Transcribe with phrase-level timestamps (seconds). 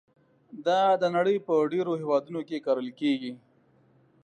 [0.65, 3.33] دا د نړۍ په ډېرو هېوادونو کې کرل کېږي.